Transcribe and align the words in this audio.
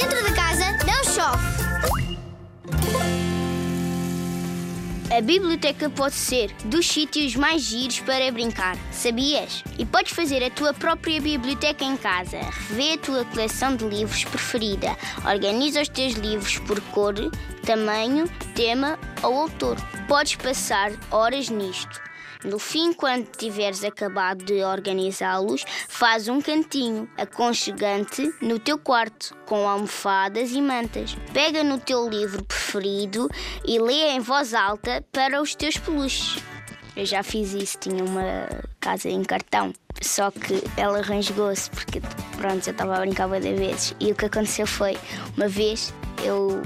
Dentro 0.00 0.22
da 0.22 0.32
casa 0.32 0.64
não 0.86 1.02
chove. 1.12 1.58
A 5.10 5.20
biblioteca 5.20 5.90
pode 5.90 6.14
ser 6.14 6.52
dos 6.66 6.86
sítios 6.86 7.34
mais 7.34 7.62
giros 7.62 7.98
para 7.98 8.30
brincar, 8.30 8.76
sabias? 8.92 9.64
E 9.76 9.84
podes 9.84 10.12
fazer 10.12 10.44
a 10.44 10.50
tua 10.50 10.72
própria 10.72 11.20
biblioteca 11.20 11.84
em 11.84 11.96
casa. 11.96 12.38
Revê 12.38 12.92
a 12.92 12.98
tua 12.98 13.24
coleção 13.24 13.74
de 13.74 13.88
livros 13.88 14.24
preferida. 14.24 14.96
Organiza 15.28 15.82
os 15.82 15.88
teus 15.88 16.12
livros 16.12 16.58
por 16.58 16.80
cor, 16.92 17.14
tamanho, 17.66 18.30
tema 18.54 18.96
ou 19.20 19.36
autor. 19.36 19.76
Podes 20.06 20.36
passar 20.36 20.92
horas 21.10 21.48
nisto. 21.48 22.07
No 22.44 22.58
fim, 22.58 22.92
quando 22.92 23.26
tiveres 23.26 23.82
acabado 23.82 24.44
de 24.44 24.62
organizá-los, 24.62 25.64
faz 25.88 26.28
um 26.28 26.40
cantinho 26.40 27.08
aconchegante 27.16 28.32
no 28.40 28.60
teu 28.60 28.78
quarto, 28.78 29.36
com 29.44 29.68
almofadas 29.68 30.52
e 30.52 30.62
mantas. 30.62 31.16
Pega 31.32 31.64
no 31.64 31.80
teu 31.80 32.08
livro 32.08 32.44
preferido 32.44 33.28
e 33.64 33.80
lê 33.80 34.10
em 34.10 34.20
voz 34.20 34.54
alta 34.54 35.04
para 35.10 35.42
os 35.42 35.56
teus 35.56 35.76
peluches. 35.78 36.40
Eu 36.94 37.04
já 37.04 37.24
fiz 37.24 37.54
isso, 37.54 37.78
tinha 37.78 38.04
uma 38.04 38.48
casa 38.78 39.08
em 39.08 39.24
cartão, 39.24 39.72
só 40.00 40.30
que 40.30 40.62
ela 40.76 41.00
rasgou-se 41.00 41.70
porque, 41.70 42.00
pronto, 42.36 42.68
eu 42.68 42.72
estava 42.72 42.96
a 42.96 43.00
brincar 43.00 43.26
várias 43.26 43.58
vezes. 43.58 43.94
E 43.98 44.12
o 44.12 44.14
que 44.14 44.26
aconteceu 44.26 44.66
foi, 44.66 44.96
uma 45.36 45.48
vez 45.48 45.92
eu 46.22 46.62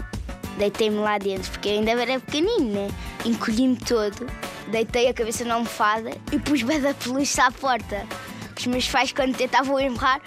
deitei-me 0.58 0.96
lá 0.96 1.16
dentro, 1.16 1.50
porque 1.50 1.68
eu 1.68 1.72
ainda 1.74 1.92
era 1.92 2.20
pequenino, 2.20 2.72
né? 2.72 2.88
Encolhi-me 3.24 3.76
todo 3.76 4.26
deitei 4.68 5.08
a 5.08 5.14
cabeça 5.14 5.44
na 5.44 5.54
almofada 5.54 6.10
e 6.30 6.38
pus 6.38 6.62
bem 6.62 6.80
da 6.80 6.94
peluche 6.94 7.40
à 7.40 7.50
porta. 7.50 8.06
Os 8.58 8.66
meus 8.66 8.88
pais, 8.88 9.12
quando 9.12 9.36
tentavam 9.36 9.80
empurrar, 9.80 10.20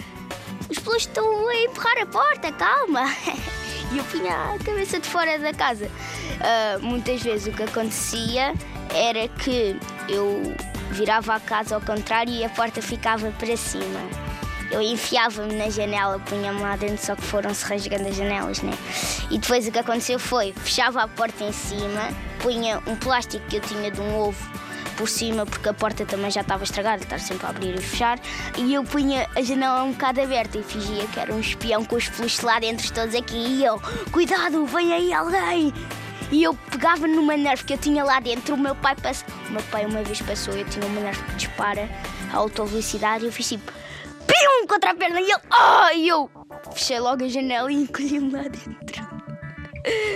os 0.68 0.78
peluches 0.78 1.08
estão 1.08 1.48
a 1.48 1.56
empurrar 1.56 1.98
a 1.98 2.06
porta, 2.06 2.52
calma. 2.52 3.04
E 3.92 3.98
eu 3.98 4.04
punha 4.04 4.34
a 4.34 4.58
cabeça 4.58 4.98
de 4.98 5.08
fora 5.08 5.38
da 5.38 5.52
casa. 5.52 5.86
Uh, 5.86 6.82
muitas 6.82 7.22
vezes 7.22 7.46
o 7.46 7.56
que 7.56 7.62
acontecia 7.62 8.52
era 8.92 9.28
que 9.28 9.78
eu 10.08 10.54
virava 10.90 11.34
a 11.34 11.40
casa 11.40 11.76
ao 11.76 11.80
contrário 11.80 12.32
e 12.32 12.44
a 12.44 12.48
porta 12.48 12.82
ficava 12.82 13.30
para 13.38 13.56
cima. 13.56 14.00
Eu 14.70 14.82
enfiava-me 14.82 15.54
na 15.54 15.70
janela, 15.70 16.18
punha-me 16.18 16.60
lá 16.60 16.74
dentro, 16.74 16.98
só 16.98 17.14
que 17.14 17.22
foram-se 17.22 17.64
rasgando 17.64 18.08
as 18.08 18.16
janelas, 18.16 18.60
né? 18.62 18.72
E 19.30 19.38
depois 19.38 19.68
o 19.68 19.70
que 19.70 19.78
aconteceu 19.78 20.18
foi, 20.18 20.52
fechava 20.52 21.02
a 21.02 21.08
porta 21.08 21.44
em 21.44 21.52
cima, 21.52 22.10
punha 22.46 22.80
um 22.86 22.94
plástico 22.94 23.44
que 23.48 23.56
eu 23.56 23.60
tinha 23.60 23.90
de 23.90 24.00
um 24.00 24.20
ovo 24.20 24.38
por 24.96 25.08
cima, 25.08 25.44
porque 25.44 25.68
a 25.68 25.74
porta 25.74 26.06
também 26.06 26.30
já 26.30 26.42
estava 26.42 26.62
estragada, 26.62 27.02
estar 27.02 27.18
sempre 27.18 27.44
a 27.44 27.50
abrir 27.50 27.74
e 27.74 27.82
fechar, 27.82 28.20
e 28.56 28.72
eu 28.72 28.84
punha 28.84 29.28
a 29.34 29.42
janela 29.42 29.82
um 29.82 29.90
bocado 29.90 30.20
aberta 30.20 30.56
e 30.56 30.62
fingia 30.62 31.08
que 31.08 31.18
era 31.18 31.34
um 31.34 31.40
espião 31.40 31.84
com 31.84 31.96
os 31.96 32.08
peluches 32.08 32.40
lá 32.42 32.60
dentro 32.60 32.94
todos 32.94 33.16
aqui, 33.16 33.36
e 33.36 33.64
eu, 33.64 33.82
cuidado, 34.12 34.64
vem 34.64 34.92
aí 34.92 35.12
alguém! 35.12 35.74
E 36.30 36.44
eu 36.44 36.54
pegava 36.70 37.08
numa 37.08 37.36
nerve 37.36 37.64
que 37.64 37.72
eu 37.72 37.78
tinha 37.78 38.04
lá 38.04 38.20
dentro, 38.20 38.54
o 38.54 38.58
meu 38.58 38.76
pai 38.76 38.94
passou, 38.94 39.26
o 39.48 39.50
meu 39.50 39.62
pai 39.64 39.84
uma 39.84 40.04
vez 40.04 40.22
passou, 40.22 40.54
eu 40.54 40.64
tinha 40.66 40.86
uma 40.86 41.00
nerve 41.00 41.20
que 41.24 41.34
dispara 41.34 41.90
a 42.32 42.36
alta 42.36 42.64
velocidade, 42.64 43.24
e 43.24 43.26
eu 43.26 43.32
fiz 43.32 43.48
tipo, 43.48 43.72
pium, 44.24 44.68
contra 44.68 44.92
a 44.92 44.94
perna, 44.94 45.20
e 45.20 45.24
ele, 45.24 45.42
oh! 45.50 45.96
e 45.96 46.08
eu 46.08 46.30
fechei 46.72 47.00
logo 47.00 47.24
a 47.24 47.28
janela 47.28 47.72
e 47.72 47.82
encolhi-me 47.82 48.30
lá 48.30 48.42
dentro. 48.42 49.04